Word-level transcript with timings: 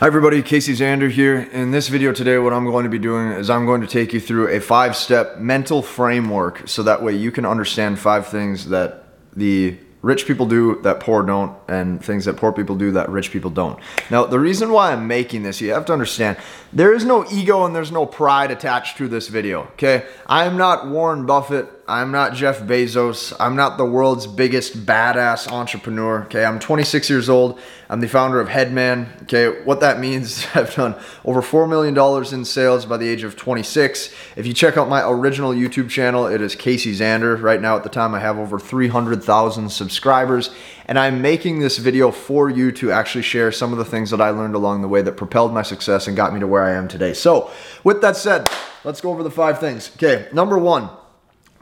Hi 0.00 0.06
everybody, 0.06 0.42
Casey 0.42 0.74
Zander 0.74 1.10
here. 1.10 1.40
In 1.50 1.72
this 1.72 1.88
video 1.88 2.12
today, 2.12 2.38
what 2.38 2.52
I'm 2.52 2.64
going 2.64 2.84
to 2.84 2.88
be 2.88 3.00
doing 3.00 3.32
is 3.32 3.50
I'm 3.50 3.66
going 3.66 3.80
to 3.80 3.86
take 3.88 4.12
you 4.12 4.20
through 4.20 4.46
a 4.46 4.60
five-step 4.60 5.38
mental 5.38 5.82
framework 5.82 6.68
so 6.68 6.84
that 6.84 7.02
way 7.02 7.16
you 7.16 7.32
can 7.32 7.44
understand 7.44 7.98
five 7.98 8.28
things 8.28 8.68
that 8.68 9.06
the 9.34 9.76
rich 10.02 10.24
people 10.24 10.46
do 10.46 10.80
that 10.82 11.00
poor 11.00 11.24
don't 11.24 11.58
and 11.66 12.00
things 12.00 12.26
that 12.26 12.36
poor 12.36 12.52
people 12.52 12.76
do 12.76 12.92
that 12.92 13.08
rich 13.08 13.32
people 13.32 13.50
don't. 13.50 13.80
Now, 14.08 14.24
the 14.24 14.38
reason 14.38 14.70
why 14.70 14.92
I'm 14.92 15.08
making 15.08 15.42
this, 15.42 15.60
you 15.60 15.72
have 15.72 15.86
to 15.86 15.92
understand, 15.92 16.36
there 16.72 16.94
is 16.94 17.04
no 17.04 17.26
ego 17.32 17.64
and 17.64 17.74
there's 17.74 17.90
no 17.90 18.06
pride 18.06 18.52
attached 18.52 18.98
to 18.98 19.08
this 19.08 19.26
video, 19.26 19.62
okay? 19.72 20.06
I 20.28 20.44
am 20.44 20.56
not 20.56 20.86
Warren 20.86 21.26
Buffett 21.26 21.66
I'm 21.90 22.10
not 22.10 22.34
Jeff 22.34 22.60
Bezos. 22.60 23.34
I'm 23.40 23.56
not 23.56 23.78
the 23.78 23.84
world's 23.86 24.26
biggest 24.26 24.84
badass 24.84 25.50
entrepreneur. 25.50 26.24
Okay, 26.24 26.44
I'm 26.44 26.58
26 26.58 27.08
years 27.08 27.30
old. 27.30 27.58
I'm 27.88 28.00
the 28.00 28.08
founder 28.08 28.40
of 28.40 28.50
Headman. 28.50 29.08
Okay, 29.22 29.62
what 29.62 29.80
that 29.80 29.98
means 29.98 30.46
I've 30.54 30.74
done 30.74 30.96
over 31.24 31.40
$4 31.40 31.66
million 31.66 31.96
in 32.34 32.44
sales 32.44 32.84
by 32.84 32.98
the 32.98 33.08
age 33.08 33.22
of 33.22 33.36
26. 33.36 34.14
If 34.36 34.46
you 34.46 34.52
check 34.52 34.76
out 34.76 34.90
my 34.90 35.02
original 35.02 35.52
YouTube 35.52 35.88
channel, 35.88 36.26
it 36.26 36.42
is 36.42 36.54
Casey 36.54 36.92
Zander. 36.92 37.40
Right 37.40 37.62
now, 37.62 37.76
at 37.76 37.84
the 37.84 37.88
time, 37.88 38.14
I 38.14 38.20
have 38.20 38.38
over 38.38 38.58
300,000 38.58 39.70
subscribers. 39.70 40.50
And 40.84 40.98
I'm 40.98 41.22
making 41.22 41.60
this 41.60 41.78
video 41.78 42.10
for 42.10 42.50
you 42.50 42.70
to 42.72 42.92
actually 42.92 43.22
share 43.22 43.50
some 43.50 43.72
of 43.72 43.78
the 43.78 43.86
things 43.86 44.10
that 44.10 44.20
I 44.20 44.28
learned 44.28 44.54
along 44.54 44.82
the 44.82 44.88
way 44.88 45.00
that 45.00 45.16
propelled 45.16 45.54
my 45.54 45.62
success 45.62 46.06
and 46.06 46.14
got 46.14 46.34
me 46.34 46.40
to 46.40 46.46
where 46.46 46.64
I 46.64 46.72
am 46.72 46.86
today. 46.86 47.14
So, 47.14 47.50
with 47.82 48.02
that 48.02 48.16
said, 48.16 48.50
let's 48.84 49.00
go 49.00 49.10
over 49.10 49.22
the 49.22 49.30
five 49.30 49.58
things. 49.58 49.90
Okay, 49.96 50.28
number 50.34 50.58
one 50.58 50.90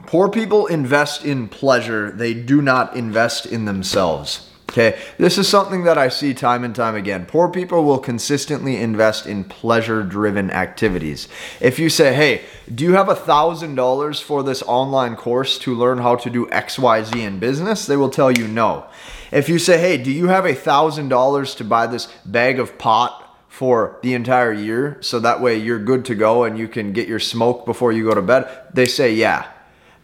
Poor 0.05 0.29
people 0.29 0.67
invest 0.67 1.25
in 1.25 1.47
pleasure, 1.47 2.11
they 2.11 2.33
do 2.33 2.61
not 2.61 2.95
invest 2.95 3.45
in 3.45 3.65
themselves. 3.65 4.47
Okay, 4.69 4.99
this 5.17 5.37
is 5.37 5.47
something 5.47 5.85
that 5.85 5.97
I 5.97 6.09
see 6.09 6.33
time 6.33 6.63
and 6.65 6.75
time 6.75 6.93
again. 6.93 7.25
Poor 7.25 7.49
people 7.49 7.85
will 7.85 7.99
consistently 7.99 8.75
invest 8.75 9.25
in 9.25 9.45
pleasure 9.45 10.03
driven 10.03 10.51
activities. 10.51 11.29
If 11.61 11.79
you 11.79 11.89
say, 11.89 12.13
hey, 12.13 12.41
do 12.73 12.83
you 12.83 12.93
have 12.93 13.07
a 13.07 13.15
$1,000 13.15 14.21
for 14.21 14.43
this 14.43 14.61
online 14.63 15.15
course 15.15 15.57
to 15.59 15.73
learn 15.73 15.99
how 15.99 16.15
to 16.17 16.29
do 16.29 16.47
XYZ 16.47 17.15
in 17.15 17.39
business? 17.39 17.85
They 17.85 17.95
will 17.95 18.09
tell 18.09 18.29
you 18.29 18.47
no. 18.47 18.85
If 19.31 19.47
you 19.47 19.57
say, 19.57 19.79
hey, 19.79 19.97
do 19.97 20.11
you 20.11 20.27
have 20.27 20.45
a 20.45 20.53
$1,000 20.53 21.57
to 21.57 21.63
buy 21.63 21.87
this 21.87 22.07
bag 22.25 22.59
of 22.59 22.77
pot 22.77 23.23
for 23.47 23.97
the 24.03 24.13
entire 24.13 24.53
year 24.53 24.97
so 24.99 25.19
that 25.21 25.41
way 25.41 25.57
you're 25.57 25.79
good 25.79 26.03
to 26.05 26.13
go 26.13 26.43
and 26.43 26.59
you 26.59 26.67
can 26.67 26.91
get 26.91 27.07
your 27.07 27.19
smoke 27.19 27.65
before 27.65 27.93
you 27.93 28.03
go 28.03 28.13
to 28.13 28.21
bed? 28.21 28.47
They 28.73 28.85
say, 28.85 29.13
yeah. 29.13 29.47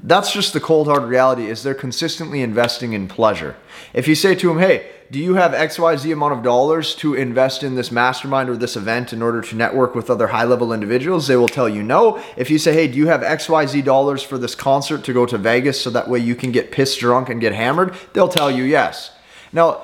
That's 0.06 0.34
just 0.34 0.52
the 0.52 0.59
cold 0.59 0.88
hard 0.88 1.04
reality 1.04 1.50
is 1.50 1.64
they're 1.64 1.73
consistently 1.73 2.42
investing 2.42 2.92
in 2.92 3.08
pleasure. 3.08 3.56
If 3.94 4.06
you 4.06 4.16
say 4.16 4.36
to 4.36 4.50
them, 4.50 4.60
hey, 4.60 4.92
do 5.10 5.18
you 5.20 5.36
have 5.36 5.52
XYZ 5.52 6.12
amount 6.12 6.34
of 6.34 6.44
dollars 6.44 6.94
to 6.95 7.14
invest 7.14 7.64
in 7.64 7.76
this 7.76 7.90
mastermind 7.90 8.50
or 8.50 8.58
this 8.58 8.76
event 8.76 9.14
in 9.14 9.22
order 9.22 9.42
to 9.42 9.56
network 9.56 9.95
with 9.95 10.10
other 10.10 10.28
high 10.28 10.44
level 10.44 10.73
individuals? 10.73 11.28
They 11.28 11.38
will 11.38 11.48
tell 11.48 11.70
you 11.70 11.84
no. 11.84 12.22
If 12.36 12.50
you 12.50 12.58
say, 12.58 12.73
hey, 12.73 12.90
do 12.90 12.98
you 12.98 13.08
have 13.08 13.22
XYZ 13.22 13.86
dollars 13.86 14.22
for 14.22 14.38
this 14.38 14.56
concert 14.56 15.06
to 15.06 15.14
go 15.14 15.26
to 15.26 15.38
Vegas 15.38 15.80
so 15.80 15.90
that 15.92 16.10
way 16.10 16.20
you 16.20 16.36
can 16.36 16.52
get 16.52 16.72
pissed 16.72 17.00
drunk 17.00 17.30
and 17.30 17.40
get 17.40 17.54
hammered? 17.54 17.95
They'll 18.12 18.28
tell 18.28 18.52
you 18.52 18.64
yes. 18.64 19.12
Now, 19.54 19.84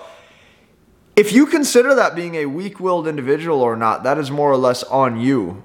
if 1.16 1.32
you 1.32 1.46
consider 1.46 1.96
that 1.96 2.16
being 2.16 2.36
a 2.36 2.46
weak 2.46 2.82
willed 2.82 3.08
individual 3.08 3.62
or 3.62 3.78
not, 3.78 4.04
that 4.04 4.18
is 4.18 4.30
more 4.30 4.52
or 4.52 4.58
less 4.58 4.84
on 4.84 5.20
you. 5.20 5.64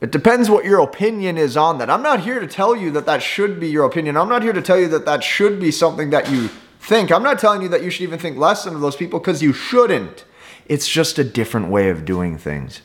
It 0.00 0.10
depends 0.10 0.48
what 0.48 0.64
your 0.64 0.80
opinion 0.80 1.36
is 1.36 1.56
on 1.56 1.78
that. 1.78 1.90
I'm 1.90 2.02
not 2.02 2.20
here 2.20 2.40
to 2.40 2.46
tell 2.46 2.74
you 2.74 2.90
that 2.92 3.06
that 3.06 3.22
should 3.22 3.60
be 3.60 3.68
your 3.68 3.84
opinion. 3.84 4.16
I'm 4.16 4.28
not 4.30 4.42
here 4.42 4.52
to 4.52 4.62
tell 4.62 4.78
you 4.78 4.88
that 4.88 5.04
that 5.04 5.22
should 5.22 5.60
be 5.60 5.70
something 5.70 6.10
that 6.10 6.30
you 6.30 6.48
think. 6.80 7.12
I'm 7.12 7.22
not 7.22 7.38
telling 7.38 7.60
you 7.60 7.68
that 7.68 7.82
you 7.82 7.90
should 7.90 8.04
even 8.04 8.18
think 8.18 8.38
less 8.38 8.64
than 8.64 8.80
those 8.80 8.96
people 8.96 9.18
because 9.18 9.42
you 9.42 9.52
shouldn't. 9.52 10.24
It's 10.66 10.88
just 10.88 11.18
a 11.18 11.24
different 11.24 11.68
way 11.68 11.90
of 11.90 12.04
doing 12.04 12.38
things. 12.38 12.80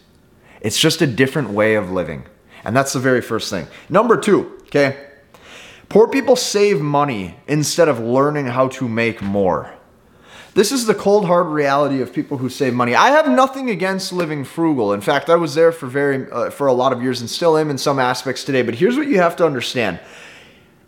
It's 0.59 0.79
just 0.79 1.01
a 1.01 1.07
different 1.07 1.51
way 1.51 1.75
of 1.75 1.91
living. 1.91 2.25
And 2.65 2.75
that's 2.75 2.93
the 2.93 2.99
very 2.99 3.21
first 3.21 3.49
thing. 3.49 3.67
Number 3.89 4.17
two, 4.17 4.59
okay? 4.63 5.11
Poor 5.87 6.07
people 6.07 6.35
save 6.35 6.81
money 6.81 7.35
instead 7.47 7.87
of 7.87 7.99
learning 7.99 8.47
how 8.47 8.67
to 8.69 8.89
make 8.89 9.21
more. 9.21 9.71
This 10.55 10.71
is 10.71 10.85
the 10.85 10.95
cold 10.95 11.25
hard 11.25 11.47
reality 11.47 12.01
of 12.01 12.13
people 12.13 12.37
who 12.37 12.47
save 12.47 12.73
money. 12.73 12.95
I 12.95 13.09
have 13.09 13.29
nothing 13.29 13.69
against 13.69 14.13
living 14.13 14.45
frugal. 14.45 14.93
In 14.93 15.01
fact, 15.01 15.29
I 15.29 15.35
was 15.35 15.53
there 15.53 15.73
for 15.73 15.85
very 15.85 16.31
uh, 16.31 16.49
for 16.49 16.67
a 16.67 16.73
lot 16.73 16.93
of 16.93 17.03
years 17.03 17.19
and 17.19 17.29
still 17.29 17.57
am 17.57 17.69
in 17.69 17.77
some 17.77 17.99
aspects 17.99 18.45
today. 18.45 18.61
But 18.61 18.75
here's 18.75 18.95
what 18.95 19.07
you 19.07 19.17
have 19.17 19.35
to 19.35 19.45
understand. 19.45 19.99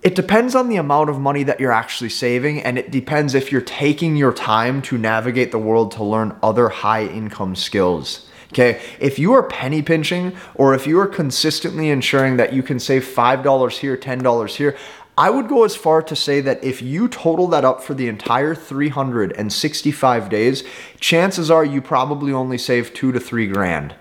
It 0.03 0.15
depends 0.15 0.55
on 0.55 0.69
the 0.69 0.77
amount 0.77 1.09
of 1.09 1.19
money 1.19 1.43
that 1.43 1.59
you're 1.59 1.73
actually 1.73 2.11
saving, 2.11 2.63
and 2.63 2.77
it 2.77 2.91
depends 2.91 3.35
if 3.35 3.51
you're 3.51 3.59
taking 3.59 4.15
your 4.15 4.31
time 4.31 4.81
to 4.83 4.97
navigate 4.97 5.51
the 5.51 5.59
world 5.59 5.91
to 5.93 6.03
learn 6.03 6.37
other 6.41 6.69
high 6.69 7.03
income 7.03 7.53
skills. 7.53 8.25
Okay, 8.53 8.79
if 9.01 9.19
you 9.19 9.33
are 9.33 9.43
penny 9.43 9.81
pinching 9.81 10.33
or 10.55 10.75
if 10.75 10.87
you 10.87 10.97
are 10.97 11.07
consistently 11.07 11.89
ensuring 11.89 12.37
that 12.37 12.53
you 12.53 12.63
can 12.63 12.79
save 12.79 13.03
$5 13.03 13.71
here, 13.79 13.97
$10 13.97 14.55
here, 14.55 14.77
I 15.17 15.31
would 15.31 15.47
go 15.47 15.63
as 15.63 15.75
far 15.75 16.03
to 16.03 16.15
say 16.15 16.41
that 16.41 16.63
if 16.63 16.79
you 16.81 17.07
total 17.07 17.47
that 17.47 17.65
up 17.65 17.81
for 17.81 17.95
the 17.95 18.07
entire 18.07 18.53
365 18.53 20.29
days, 20.29 20.63
chances 20.99 21.49
are 21.49 21.65
you 21.65 21.81
probably 21.81 22.31
only 22.31 22.59
save 22.59 22.93
two 22.93 23.11
to 23.11 23.19
three 23.19 23.47
grand. 23.47 23.95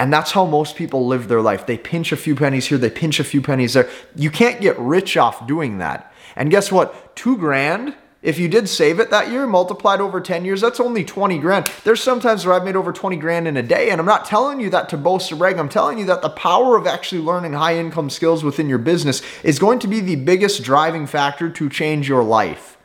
And 0.00 0.12
that's 0.12 0.32
how 0.32 0.44
most 0.44 0.74
people 0.74 1.06
live 1.06 1.28
their 1.28 1.40
life. 1.40 1.66
They 1.66 1.78
pinch 1.78 2.10
a 2.10 2.16
few 2.16 2.34
pennies 2.34 2.66
here, 2.66 2.78
they 2.78 2.90
pinch 2.90 3.20
a 3.20 3.24
few 3.24 3.40
pennies 3.40 3.74
there. 3.74 3.88
You 4.16 4.30
can't 4.30 4.60
get 4.60 4.76
rich 4.80 5.16
off 5.16 5.46
doing 5.46 5.78
that. 5.78 6.12
And 6.34 6.50
guess 6.50 6.72
what? 6.72 7.14
Two 7.14 7.36
grand 7.36 7.94
if 8.22 8.38
you 8.38 8.46
did 8.46 8.68
save 8.68 9.00
it 9.00 9.10
that 9.10 9.30
year, 9.32 9.48
multiplied 9.48 10.00
over 10.00 10.20
10 10.20 10.44
years, 10.44 10.60
that's 10.60 10.78
only 10.78 11.04
20 11.04 11.38
grand. 11.38 11.68
There's 11.82 12.00
sometimes 12.00 12.46
where 12.46 12.54
I've 12.54 12.64
made 12.64 12.76
over 12.76 12.92
20 12.92 13.16
grand 13.16 13.48
in 13.48 13.56
a 13.56 13.62
day, 13.64 13.90
and 13.90 14.00
I'm 14.00 14.06
not 14.06 14.24
telling 14.24 14.60
you 14.60 14.70
that 14.70 14.88
to 14.90 14.96
boast 14.96 15.32
or 15.32 15.36
brag. 15.36 15.58
I'm 15.58 15.68
telling 15.68 15.98
you 15.98 16.04
that 16.04 16.22
the 16.22 16.30
power 16.30 16.76
of 16.76 16.86
actually 16.86 17.20
learning 17.20 17.54
high 17.54 17.76
income 17.76 18.10
skills 18.10 18.44
within 18.44 18.68
your 18.68 18.78
business 18.78 19.22
is 19.42 19.58
going 19.58 19.80
to 19.80 19.88
be 19.88 19.98
the 19.98 20.14
biggest 20.14 20.62
driving 20.62 21.06
factor 21.06 21.50
to 21.50 21.68
change 21.68 22.08
your 22.08 22.22
life. 22.22 22.78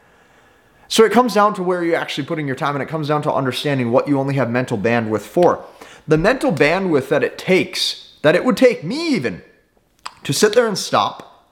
So 0.87 1.03
it 1.05 1.11
comes 1.11 1.35
down 1.35 1.53
to 1.55 1.63
where 1.63 1.83
you're 1.83 1.97
actually 1.97 2.25
putting 2.25 2.47
your 2.47 2.55
time, 2.55 2.75
and 2.75 2.81
it 2.81 2.89
comes 2.89 3.09
down 3.09 3.21
to 3.23 3.33
understanding 3.33 3.91
what 3.91 4.07
you 4.07 4.19
only 4.19 4.35
have 4.35 4.49
mental 4.49 4.77
bandwidth 4.77 5.21
for. 5.21 5.63
The 6.07 6.17
mental 6.17 6.51
bandwidth 6.51 7.09
that 7.09 7.23
it 7.23 7.37
takes, 7.37 8.15
that 8.23 8.33
it 8.33 8.43
would 8.43 8.57
take 8.57 8.83
me 8.83 9.09
even, 9.09 9.43
to 10.23 10.33
sit 10.33 10.55
there 10.55 10.65
and 10.65 10.77
stop, 10.77 11.45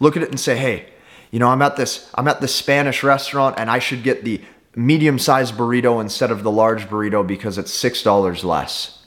look 0.00 0.16
at 0.16 0.24
it 0.24 0.30
and 0.30 0.40
say, 0.40 0.56
hey, 0.56 0.86
you 1.30 1.38
know, 1.38 1.48
I'm 1.48 1.62
at 1.62 1.76
this 1.76 2.10
I'm 2.14 2.28
at 2.28 2.40
this 2.40 2.54
Spanish 2.54 3.02
restaurant 3.02 3.56
and 3.58 3.70
I 3.70 3.78
should 3.78 4.02
get 4.02 4.24
the 4.24 4.40
medium-sized 4.74 5.54
burrito 5.54 6.00
instead 6.00 6.30
of 6.30 6.42
the 6.42 6.50
large 6.50 6.88
burrito 6.88 7.26
because 7.26 7.58
it's 7.58 7.76
$6 7.82 8.44
less. 8.44 9.04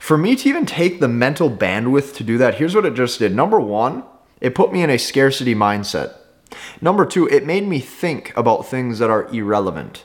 For 0.00 0.18
me 0.18 0.34
to 0.34 0.48
even 0.48 0.66
take 0.66 0.98
the 0.98 1.06
mental 1.06 1.48
bandwidth 1.48 2.16
to 2.16 2.24
do 2.24 2.38
that, 2.38 2.56
here's 2.56 2.74
what 2.74 2.86
it 2.86 2.94
just 2.94 3.20
did. 3.20 3.34
Number 3.34 3.60
1, 3.60 4.02
it 4.40 4.54
put 4.54 4.72
me 4.72 4.82
in 4.82 4.90
a 4.90 4.98
scarcity 4.98 5.54
mindset. 5.54 6.16
Number 6.80 7.06
2, 7.06 7.28
it 7.28 7.46
made 7.46 7.68
me 7.68 7.78
think 7.78 8.36
about 8.36 8.66
things 8.66 8.98
that 8.98 9.10
are 9.10 9.32
irrelevant. 9.32 10.04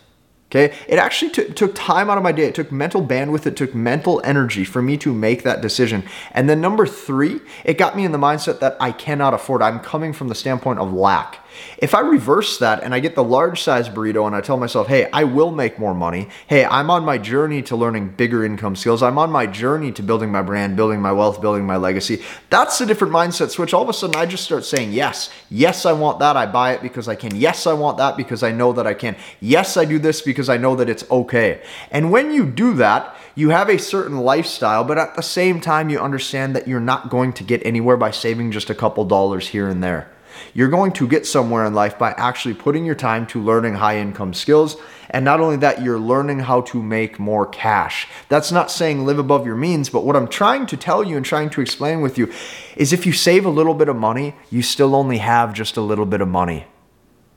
Okay, 0.49 0.73
it 0.87 0.97
actually 0.97 1.31
t- 1.31 1.49
took 1.49 1.75
time 1.75 2.09
out 2.09 2.17
of 2.17 2.23
my 2.23 2.31
day. 2.31 2.45
It 2.45 2.55
took 2.55 2.71
mental 2.71 3.05
bandwidth, 3.05 3.45
it 3.45 3.57
took 3.57 3.75
mental 3.75 4.21
energy 4.23 4.63
for 4.63 4.81
me 4.81 4.95
to 4.97 5.13
make 5.13 5.43
that 5.43 5.59
decision. 5.59 6.05
And 6.31 6.49
then 6.49 6.61
number 6.61 6.87
three, 6.87 7.41
it 7.65 7.77
got 7.77 7.97
me 7.97 8.05
in 8.05 8.13
the 8.13 8.17
mindset 8.17 8.61
that 8.61 8.77
I 8.79 8.93
cannot 8.93 9.33
afford. 9.33 9.61
I'm 9.61 9.81
coming 9.81 10.13
from 10.13 10.29
the 10.29 10.35
standpoint 10.35 10.79
of 10.79 10.93
lack. 10.93 11.39
If 11.77 11.93
I 11.95 12.01
reverse 12.01 12.57
that 12.59 12.83
and 12.83 12.93
I 12.93 12.99
get 12.99 13.15
the 13.15 13.23
large 13.23 13.61
size 13.61 13.89
burrito 13.89 14.25
and 14.25 14.35
I 14.35 14.41
tell 14.41 14.57
myself, 14.57 14.87
hey, 14.87 15.09
I 15.11 15.23
will 15.23 15.51
make 15.51 15.79
more 15.79 15.93
money. 15.93 16.29
Hey, 16.47 16.65
I'm 16.65 16.89
on 16.89 17.03
my 17.03 17.17
journey 17.17 17.61
to 17.63 17.75
learning 17.75 18.09
bigger 18.09 18.43
income 18.45 18.75
skills. 18.75 19.03
I'm 19.03 19.17
on 19.17 19.31
my 19.31 19.45
journey 19.45 19.91
to 19.93 20.03
building 20.03 20.31
my 20.31 20.41
brand, 20.41 20.75
building 20.75 21.01
my 21.01 21.11
wealth, 21.11 21.41
building 21.41 21.65
my 21.65 21.77
legacy. 21.77 22.21
That's 22.49 22.79
a 22.81 22.85
different 22.85 23.13
mindset 23.13 23.49
switch. 23.49 23.73
All 23.73 23.83
of 23.83 23.89
a 23.89 23.93
sudden, 23.93 24.15
I 24.15 24.25
just 24.25 24.43
start 24.43 24.65
saying, 24.65 24.91
yes, 24.91 25.31
yes, 25.49 25.85
I 25.85 25.93
want 25.93 26.19
that. 26.19 26.37
I 26.37 26.45
buy 26.45 26.73
it 26.73 26.81
because 26.81 27.07
I 27.07 27.15
can. 27.15 27.35
Yes, 27.35 27.67
I 27.67 27.73
want 27.73 27.97
that 27.97 28.17
because 28.17 28.43
I 28.43 28.51
know 28.51 28.73
that 28.73 28.87
I 28.87 28.93
can. 28.93 29.15
Yes, 29.39 29.77
I 29.77 29.85
do 29.85 29.99
this 29.99 30.21
because 30.37 30.49
I 30.49 30.57
know 30.57 30.75
that 30.75 30.87
it's 30.87 31.09
okay. 31.09 31.63
And 31.89 32.11
when 32.11 32.31
you 32.31 32.45
do 32.45 32.75
that, 32.75 33.15
you 33.33 33.49
have 33.49 33.69
a 33.69 33.79
certain 33.79 34.19
lifestyle, 34.19 34.83
but 34.83 34.99
at 34.99 35.15
the 35.15 35.23
same 35.23 35.59
time, 35.59 35.89
you 35.89 35.97
understand 35.97 36.55
that 36.55 36.67
you're 36.67 36.79
not 36.79 37.09
going 37.09 37.33
to 37.33 37.43
get 37.43 37.65
anywhere 37.65 37.97
by 37.97 38.11
saving 38.11 38.51
just 38.51 38.69
a 38.69 38.75
couple 38.75 39.03
dollars 39.03 39.47
here 39.47 39.67
and 39.67 39.83
there. 39.83 40.11
You're 40.53 40.67
going 40.67 40.91
to 40.91 41.07
get 41.07 41.25
somewhere 41.25 41.65
in 41.65 41.73
life 41.73 41.97
by 41.97 42.11
actually 42.11 42.53
putting 42.53 42.85
your 42.85 42.93
time 42.93 43.25
to 43.27 43.41
learning 43.41 43.73
high 43.73 43.97
income 43.97 44.35
skills. 44.35 44.77
And 45.09 45.25
not 45.25 45.39
only 45.39 45.57
that, 45.57 45.81
you're 45.81 45.97
learning 45.97 46.41
how 46.41 46.61
to 46.61 46.83
make 46.83 47.17
more 47.17 47.47
cash. 47.47 48.07
That's 48.29 48.51
not 48.51 48.69
saying 48.69 49.07
live 49.07 49.17
above 49.17 49.43
your 49.43 49.55
means, 49.55 49.89
but 49.89 50.05
what 50.05 50.15
I'm 50.15 50.27
trying 50.27 50.67
to 50.67 50.77
tell 50.77 51.03
you 51.03 51.17
and 51.17 51.25
trying 51.25 51.49
to 51.49 51.61
explain 51.61 52.01
with 52.01 52.19
you 52.19 52.31
is 52.75 52.93
if 52.93 53.07
you 53.07 53.11
save 53.11 53.43
a 53.43 53.49
little 53.49 53.73
bit 53.73 53.89
of 53.89 53.95
money, 53.95 54.35
you 54.51 54.61
still 54.61 54.93
only 54.93 55.17
have 55.17 55.55
just 55.55 55.77
a 55.77 55.81
little 55.81 56.05
bit 56.05 56.21
of 56.21 56.27
money. 56.27 56.67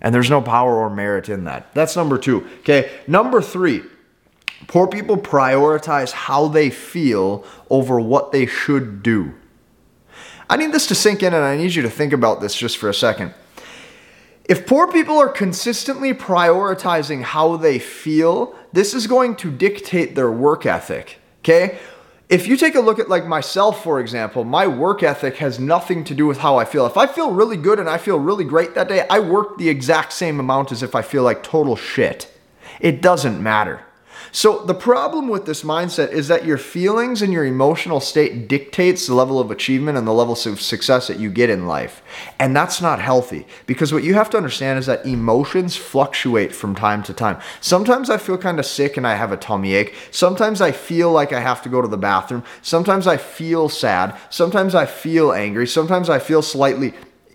And 0.00 0.14
there's 0.14 0.31
no 0.31 0.41
power 0.41 0.76
or 0.76 0.88
merit 0.88 1.29
in 1.29 1.44
that. 1.44 1.75
That's 1.75 1.97
number 1.97 2.19
two. 2.19 2.47
Okay. 2.61 2.91
Number 3.06 3.43
three, 3.43 3.82
poor 4.67 4.87
people 4.87 5.17
prioritize 5.17 6.12
how 6.12 6.49
they 6.49 6.70
feel 6.70 7.44
over 7.69 8.00
what 8.00 8.32
they 8.32 8.47
should 8.47 9.02
do. 9.02 9.35
I 10.49 10.56
need 10.56 10.73
this 10.73 10.87
to 10.88 10.94
sink 10.94 11.23
in 11.23 11.32
and 11.32 11.44
I 11.44 11.56
need 11.56 11.75
you 11.75 11.82
to 11.82 11.91
think 11.91 12.12
about 12.12 12.41
this 12.41 12.56
just 12.56 12.79
for 12.79 12.88
a 12.88 12.94
second. 12.94 13.35
If 14.44 14.67
poor 14.67 14.91
people 14.91 15.17
are 15.17 15.29
consistently 15.29 16.12
prioritizing 16.12 17.23
how 17.23 17.56
they 17.56 17.79
feel, 17.79 18.56
this 18.73 18.94
is 18.94 19.06
going 19.06 19.37
to 19.37 19.50
dictate 19.50 20.17
their 20.17 20.31
work 20.31 20.67
ethic. 20.67 21.19
Okay? 21.43 21.79
If 22.31 22.47
you 22.47 22.56
take 22.56 22.77
a 22.77 22.81
look 22.81 23.00
at 23.00 23.09
like 23.09 23.27
myself, 23.27 23.82
for 23.82 23.99
example, 23.99 24.44
my 24.44 24.65
work 24.69 25.03
ethic 25.03 25.38
has 25.38 25.59
nothing 25.59 26.05
to 26.05 26.15
do 26.15 26.29
with 26.29 26.38
how 26.38 26.59
I 26.59 26.65
feel. 26.65 26.87
If 26.87 26.97
I 26.97 27.09
feel 27.09 27.32
really 27.32 27.56
good 27.56 27.81
and 27.81 27.91
I 27.91 27.99
feel 27.99 28.21
really 28.21 28.44
great 28.44 28.77
that 28.77 28.87
day, 28.87 29.05
I 29.11 29.19
work 29.19 29.59
the 29.59 29.69
exact 29.69 30.12
same 30.12 30.38
amount 30.38 30.71
as 30.71 30.85
if 30.85 30.94
I 30.94 31.03
feel 31.03 31.25
like 31.25 31.43
total 31.43 31.75
shit. 31.75 32.32
It 32.79 33.03
doesn't 33.03 33.43
matter. 33.43 33.82
So 34.32 34.64
the 34.64 34.75
problem 34.75 35.28
with 35.28 35.46
this 35.46 35.62
mindset 35.62 36.12
is 36.12 36.28
that 36.28 36.44
your 36.44 36.58
feelings 36.58 37.22
and 37.22 37.32
your 37.32 37.44
emotional 37.44 38.00
state 38.00 38.49
dictates 38.49 39.06
the 39.06 39.14
level 39.14 39.40
of 39.40 39.50
achievement 39.50 39.99
and 39.99 40.06
the 40.06 40.12
levels 40.12 40.46
of 40.46 40.61
success 40.61 41.08
that 41.08 41.19
you 41.19 41.31
get 41.31 41.50
in 41.50 41.67
life. 41.67 42.02
And 42.38 42.55
that's 42.55 42.81
not 42.81 43.00
healthy 43.00 43.46
because 43.67 43.93
what 43.93 44.05
you 44.05 44.14
have 44.14 44.31
to 44.31 44.37
understand 44.37 44.78
is 44.78 44.87
that 44.87 45.05
emotions 45.05 45.76
fluctuate 45.76 46.55
from 46.55 46.75
time 46.75 47.02
to 47.05 47.14
time. 47.14 47.40
Sometimes 47.61 48.08
I 48.08 48.19
feel 48.19 48.38
kind 48.38 48.58
of 48.58 48.67
sick 48.67 48.96
and 48.96 49.06
I 49.06 49.14
have 49.14 49.32
a 49.32 49.37
tummy 49.37 49.75
ache. 49.75 49.94
Sometimes 50.11 50.61
I 50.61 50.72
feel 50.72 51.11
like 51.11 51.32
I 51.32 51.40
have 51.40 51.62
to 51.62 51.69
go 51.69 51.82
to 51.82 51.88
the 51.88 51.99
bathroom. 51.99 52.44
Sometimes 52.62 53.06
I 53.06 53.17
feel 53.17 53.69
sad. 53.69 54.17
Sometimes 54.31 54.75
I 54.75 54.87
feel 54.87 55.32
angry. 55.32 55.67
Sometimes 55.67 56.08
I 56.08 56.19
feel 56.19 56.43
slightly 56.43 56.94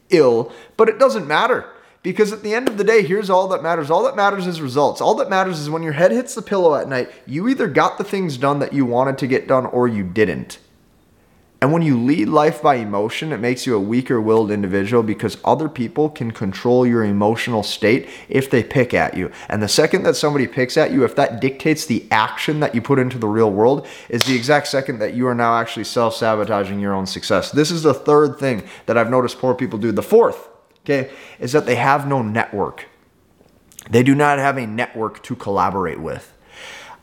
ill, 0.10 0.52
but 0.78 0.88
it 0.88 1.00
doesn't 1.00 1.28
matter 1.28 1.66
because 2.06 2.31
at 2.31 2.44
the 2.44 2.54
end 2.54 2.69
of 2.69 2.78
the 2.78 2.84
day, 2.84 3.02
here's 3.02 3.31
all 3.31 3.48
that 3.48 3.63
matters. 3.63 3.90
All 3.90 4.04
that 4.04 4.16
matters 4.16 4.46
is 4.46 4.62
results. 4.62 5.02
All 5.02 5.16
that 5.16 5.28
matters 5.28 5.60
is 5.60 5.72
when 5.72 5.81
your 5.81 5.94
head 5.94 6.12
hits 6.12 6.36
the 6.36 6.42
pillow 6.44 6.75
at 6.75 6.88
night, 6.88 7.10
you 7.25 7.48
either 7.48 7.68
got 7.68 7.98
the 7.98 8.04
things 8.04 8.38
done 8.38 8.60
that 8.60 8.74
you 8.74 8.86
wanted 8.86 9.18
to 9.18 9.28
get 9.28 9.48
done 9.48 9.66
or 9.66 9.88
you 9.88 10.04
didn't. 10.04 10.60
And 11.63 11.74
when 11.74 11.81
you 11.81 12.00
lead 12.00 12.30
life 12.30 12.62
by 12.62 12.75
emotion, 12.75 13.31
it 13.31 13.40
makes 13.40 13.66
you 13.66 13.75
a 13.75 13.80
weaker 13.80 14.22
willed 14.22 14.52
individual 14.52 15.02
because 15.02 15.40
other 15.44 15.68
people 15.68 16.12
can 16.12 16.30
control 16.30 16.86
your 16.86 17.04
emotional 17.04 17.63
state 17.63 18.08
if 18.30 18.51
they 18.51 18.62
pick 18.62 18.94
at 18.94 19.18
you. 19.18 19.31
And 19.50 19.63
the 19.63 19.68
second 19.68 20.04
that 20.04 20.16
somebody 20.16 20.46
picks 20.46 20.78
at 20.78 20.92
you, 20.92 21.04
if 21.06 21.16
that 21.16 21.42
dictates 21.42 21.88
the 21.88 22.06
action 22.12 22.60
that 22.60 22.75
you 22.75 22.84
put 22.84 23.00
into 23.00 23.18
the 23.18 23.28
real 23.28 23.50
world, 23.50 23.88
is 24.10 24.25
the 24.25 24.36
exact 24.36 24.68
second 24.68 25.00
that 25.00 25.16
you 25.16 25.25
are 25.25 25.34
now 25.34 25.58
actually 25.58 25.86
self 25.86 26.16
sabotaging 26.16 26.80
your 26.80 26.94
own 26.94 27.08
success. 27.08 27.50
This 27.50 27.72
is 27.72 27.81
the 27.81 27.96
third 27.96 28.38
thing 28.38 28.62
that 28.86 28.96
I've 28.96 29.10
noticed 29.10 29.40
poor 29.40 29.56
people 29.56 29.80
do. 29.80 29.92
The 29.92 30.04
fourth 30.04 30.50
okay, 30.86 31.12
is 31.40 31.52
that 31.52 31.66
they 31.66 31.76
have 31.76 32.08
no 32.08 32.22
network. 32.22 32.88
They 33.90 34.04
do 34.04 34.16
not 34.16 34.40
have 34.40 34.58
a 34.58 34.68
network 34.68 35.22
to 35.24 35.36
collaborate 35.36 36.00
with. 36.00 36.32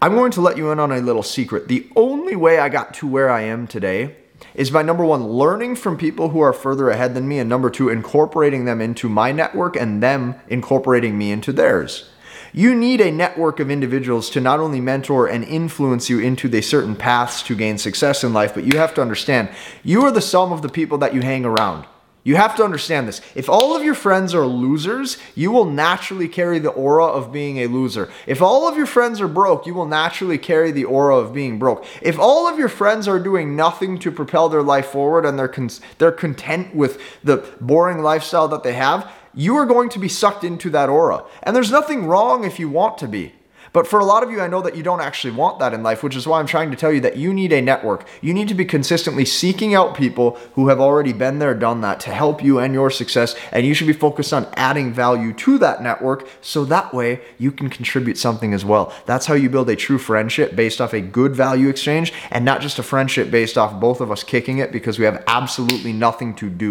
I'm 0.01 0.15
going 0.15 0.33
to 0.33 0.41
let 0.41 0.57
you 0.57 0.71
in 0.73 0.81
on 0.81 0.91
a 0.91 1.01
little 1.01 1.23
secret. 1.23 1.69
The 1.69 1.89
only 1.95 2.35
way 2.35 2.59
I 2.59 2.69
got 2.69 2.95
to 2.95 3.07
where 3.07 3.31
I 3.31 3.43
am 3.43 3.67
today 3.67 4.17
is 4.55 4.71
by 4.71 4.83
number 4.83 5.05
one, 5.05 5.25
learning 5.25 5.77
from 5.77 5.97
people 5.97 6.31
who 6.31 6.41
are 6.41 6.53
further 6.53 6.91
ahead 6.91 7.15
than 7.15 7.29
me, 7.29 7.39
and 7.39 7.49
number 7.49 7.71
two, 7.71 7.89
incorporating 7.89 8.65
them 8.65 8.81
into 8.81 9.09
my 9.09 9.31
network 9.31 9.77
and 9.77 10.03
them 10.03 10.35
incorporating 10.49 11.17
me 11.17 11.31
into 11.31 11.53
theirs. 11.53 12.11
You 12.53 12.75
need 12.75 13.01
a 13.01 13.11
network 13.11 13.61
of 13.61 13.71
individuals 13.71 14.29
to 14.31 14.41
not 14.41 14.61
only 14.61 14.81
mentor 14.81 15.27
and 15.27 15.43
influence 15.45 16.11
you 16.11 16.19
into 16.19 16.49
the 16.49 16.61
certain 16.61 16.97
paths 16.97 17.43
to 17.45 17.55
gain 17.55 17.79
success 17.79 18.25
in 18.25 18.35
life, 18.35 18.53
but 18.55 18.65
you 18.65 18.79
have 18.79 18.93
to 18.95 19.03
understand 19.03 19.49
you 19.83 20.03
are 20.05 20.11
the 20.11 20.21
sum 20.21 20.53
of 20.53 20.61
the 20.61 20.69
people 20.69 20.99
that 20.99 21.15
you 21.15 21.23
hang 21.23 21.45
around. 21.47 21.87
You 22.25 22.37
have 22.37 22.55
to 22.57 22.65
understand 22.65 23.09
this. 23.09 23.21
If 23.35 23.49
all 23.49 23.75
of 23.77 23.83
your 23.83 23.97
friends 23.97 24.33
are 24.33 24.47
losers, 24.47 25.19
you 25.35 25.51
will 25.51 25.65
naturally 25.65 26.29
carry 26.29 26.61
the 26.61 26.71
aura 26.71 27.07
of 27.07 27.33
being 27.33 27.59
a 27.59 27.67
loser. 27.67 28.11
If 28.29 28.41
all 28.41 28.69
of 28.69 28.77
your 28.77 28.87
friends 28.87 29.21
are 29.21 29.27
broke, 29.27 29.67
you 29.67 29.75
will 29.75 29.87
naturally 29.87 30.39
carry 30.39 30.71
the 30.71 30.85
aura 30.85 31.17
of 31.17 31.35
being 31.35 31.59
broke. 31.59 31.85
If 32.01 32.21
all 32.21 32.47
of 32.47 32.61
your 32.61 32.69
friends 32.69 33.09
are 33.09 33.19
doing 33.19 33.57
nothing 33.57 33.99
to 33.99 34.13
propel 34.13 34.49
their 34.49 34.63
life 34.63 34.87
forward 34.87 35.27
and 35.27 35.37
they're 35.37 35.49
con- 35.49 35.71
they're 35.99 36.13
content 36.13 36.77
with 36.77 37.01
the 37.25 37.39
boring 37.61 38.03
lifestyle 38.03 38.47
that 38.49 38.63
they 38.63 38.75
have, 38.75 39.11
you 39.35 39.57
are 39.57 39.67
going 39.67 39.89
to 39.89 39.99
be 39.99 40.09
sucked 40.09 40.45
into 40.45 40.71
that 40.71 40.89
aura. 40.89 41.25
And 41.43 41.57
there's 41.57 41.73
nothing 41.73 42.07
wrong 42.07 42.45
if 42.45 42.61
you 42.61 42.69
want 42.69 42.99
to 42.99 43.09
be. 43.09 43.33
But 43.73 43.87
for 43.87 43.99
a 43.99 44.05
lot 44.05 44.23
of 44.23 44.31
you, 44.31 44.41
I 44.43 44.49
know 44.49 44.61
that 44.61 44.77
you 44.77 44.83
don't 44.83 45.01
actually 45.01 45.33
want 45.33 45.59
that 45.59 45.73
in 45.73 45.83
life, 45.83 46.03
which 46.03 46.15
is 46.15 46.27
why 46.27 46.39
I'm 46.39 46.47
trying 46.47 46.71
to 46.71 46.77
tell 46.77 46.93
you 46.93 47.01
that 47.01 47.17
you 47.17 47.33
need 47.33 47.53
a 47.53 47.63
network. 47.63 48.07
You 48.21 48.35
need 48.35 48.49
to 48.49 48.55
be 48.55 48.67
consistently 48.67 49.25
seeking 49.25 49.75
out 49.75 49.97
people 49.97 50.39
who 50.55 50.69
have 50.69 50.79
already 50.79 51.15
been 51.15 51.39
there, 51.39 51.55
done 51.55 51.81
that 51.81 51.99
to 52.01 52.11
help 52.11 52.45
you 52.45 52.59
and 52.59 52.75
your 52.75 52.91
success. 52.91 53.35
And 53.51 53.65
you 53.65 53.73
should 53.73 53.87
be 53.87 53.95
focused 53.95 54.35
on 54.35 54.47
adding 54.57 54.93
value 54.93 55.33
to 55.33 55.57
that 55.59 55.83
network 55.83 56.29
so 56.43 56.67
that 56.67 56.93
way 56.93 57.23
you 57.39 57.51
can 57.51 57.71
contribute 57.71 58.19
something 58.19 58.53
as 58.53 58.63
well. 58.63 58.93
That's 59.07 59.25
how 59.25 59.35
you 59.35 59.49
build 59.49 59.71
a 59.71 59.77
true 59.77 59.99
friendship 59.99 60.55
based 60.55 60.81
off 60.81 60.93
a 60.93 61.01
good 61.01 61.35
value 61.35 61.71
exchange 61.71 62.13
and 62.31 62.45
not 62.45 62.61
just 62.61 62.79
a 62.79 62.83
friendship 62.83 63.31
based 63.31 63.57
off 63.57 63.81
both 63.81 64.03
of 64.03 64.11
us 64.11 64.23
kicking 64.23 64.59
it 64.59 64.71
because 64.71 64.99
we 64.99 65.07
have 65.07 65.25
absolutely 65.27 65.95
nothing 65.95 66.35
to 66.35 66.51
do. 66.51 66.71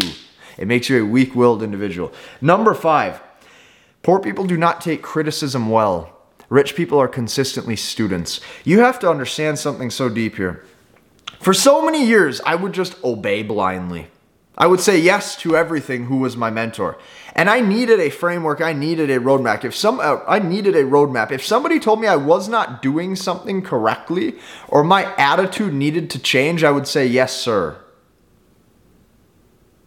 It 0.59 0.67
makes 0.67 0.87
you 0.87 1.03
a 1.03 1.07
weak 1.07 1.33
willed 1.33 1.63
individual. 1.63 2.13
Number 2.41 2.75
five, 2.75 3.23
poor 4.03 4.19
people 4.19 4.45
do 4.45 4.57
not 4.57 4.81
take 4.81 5.01
criticism 5.01 5.69
well. 5.69 6.20
Rich 6.51 6.75
people 6.75 6.99
are 6.99 7.07
consistently 7.07 7.77
students. 7.77 8.41
You 8.65 8.81
have 8.81 8.99
to 8.99 9.09
understand 9.09 9.57
something 9.57 9.89
so 9.89 10.09
deep 10.09 10.35
here. 10.35 10.65
For 11.39 11.53
so 11.53 11.81
many 11.81 12.05
years, 12.05 12.41
I 12.45 12.55
would 12.55 12.73
just 12.73 13.01
obey 13.05 13.41
blindly. 13.41 14.07
I 14.57 14.67
would 14.67 14.81
say 14.81 14.99
yes 14.99 15.37
to 15.37 15.55
everything 15.55 16.07
who 16.07 16.17
was 16.17 16.35
my 16.35 16.49
mentor. 16.49 16.97
And 17.37 17.49
I 17.49 17.61
needed 17.61 18.01
a 18.01 18.09
framework, 18.09 18.59
I 18.59 18.73
needed 18.73 19.09
a 19.09 19.17
roadmap. 19.17 19.63
If 19.63 19.73
some 19.73 20.01
uh, 20.01 20.19
I 20.27 20.39
needed 20.39 20.75
a 20.75 20.83
roadmap. 20.83 21.31
If 21.31 21.41
somebody 21.41 21.79
told 21.79 22.01
me 22.01 22.07
I 22.07 22.17
was 22.17 22.49
not 22.49 22.81
doing 22.81 23.15
something 23.15 23.61
correctly 23.61 24.35
or 24.67 24.83
my 24.83 25.15
attitude 25.15 25.73
needed 25.73 26.09
to 26.09 26.19
change, 26.19 26.65
I 26.65 26.71
would 26.71 26.85
say 26.85 27.07
yes, 27.07 27.33
sir. 27.33 27.81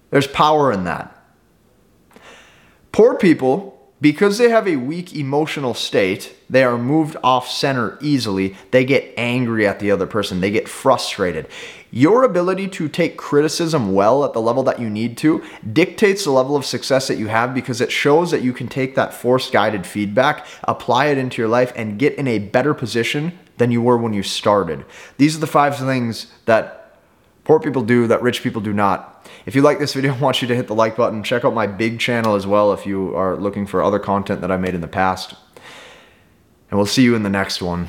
There's 0.08 0.26
power 0.26 0.72
in 0.72 0.84
that. 0.84 1.14
Poor 2.90 3.18
people 3.18 3.73
because 4.00 4.38
they 4.38 4.50
have 4.50 4.68
a 4.68 4.76
weak 4.76 5.14
emotional 5.14 5.72
state, 5.72 6.34
they 6.50 6.62
are 6.62 6.76
moved 6.76 7.16
off 7.22 7.48
center 7.48 7.96
easily. 8.00 8.56
They 8.70 8.84
get 8.84 9.14
angry 9.16 9.66
at 9.66 9.80
the 9.80 9.90
other 9.90 10.06
person, 10.06 10.40
they 10.40 10.50
get 10.50 10.68
frustrated. 10.68 11.48
Your 11.90 12.24
ability 12.24 12.68
to 12.68 12.88
take 12.88 13.16
criticism 13.16 13.94
well 13.94 14.24
at 14.24 14.32
the 14.32 14.40
level 14.40 14.64
that 14.64 14.80
you 14.80 14.90
need 14.90 15.16
to 15.18 15.44
dictates 15.72 16.24
the 16.24 16.32
level 16.32 16.56
of 16.56 16.64
success 16.64 17.06
that 17.06 17.18
you 17.18 17.28
have 17.28 17.54
because 17.54 17.80
it 17.80 17.92
shows 17.92 18.32
that 18.32 18.42
you 18.42 18.52
can 18.52 18.66
take 18.66 18.96
that 18.96 19.14
force 19.14 19.48
guided 19.48 19.86
feedback, 19.86 20.44
apply 20.64 21.06
it 21.06 21.18
into 21.18 21.40
your 21.40 21.48
life, 21.48 21.72
and 21.76 21.98
get 21.98 22.14
in 22.14 22.26
a 22.26 22.40
better 22.40 22.74
position 22.74 23.38
than 23.58 23.70
you 23.70 23.80
were 23.80 23.96
when 23.96 24.12
you 24.12 24.24
started. 24.24 24.84
These 25.18 25.36
are 25.36 25.40
the 25.40 25.46
five 25.46 25.76
things 25.76 26.32
that 26.46 26.83
Poor 27.44 27.60
people 27.60 27.82
do 27.82 28.06
that 28.06 28.22
rich 28.22 28.42
people 28.42 28.60
do 28.60 28.72
not. 28.72 29.28
If 29.46 29.54
you 29.54 29.62
like 29.62 29.78
this 29.78 29.94
video, 29.94 30.14
I 30.14 30.18
want 30.18 30.42
you 30.42 30.48
to 30.48 30.56
hit 30.56 30.66
the 30.66 30.74
like 30.74 30.96
button. 30.96 31.22
Check 31.22 31.44
out 31.44 31.54
my 31.54 31.66
big 31.66 32.00
channel 32.00 32.34
as 32.34 32.46
well 32.46 32.72
if 32.72 32.86
you 32.86 33.14
are 33.14 33.36
looking 33.36 33.66
for 33.66 33.82
other 33.82 33.98
content 33.98 34.40
that 34.40 34.50
I 34.50 34.56
made 34.56 34.74
in 34.74 34.80
the 34.80 34.88
past. 34.88 35.34
And 36.70 36.78
we'll 36.78 36.86
see 36.86 37.02
you 37.02 37.14
in 37.14 37.22
the 37.22 37.30
next 37.30 37.62
one. 37.62 37.88